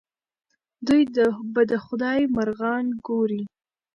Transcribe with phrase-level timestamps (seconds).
[0.87, 1.03] دوی
[1.53, 3.41] به د خدای مرغان ګوري.